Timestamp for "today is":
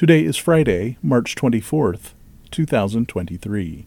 0.00-0.38